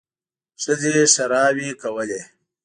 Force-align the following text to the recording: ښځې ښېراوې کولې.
ښځې 0.61 0.91
ښېراوې 1.13 1.69
کولې. 1.81 2.21